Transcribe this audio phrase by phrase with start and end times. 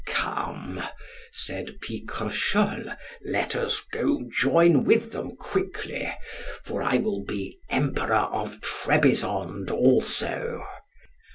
[0.07, 0.81] Come,
[1.31, 6.11] said Picrochole, let us go join with them quickly,
[6.63, 10.65] for I will be Emperor of Trebizond also.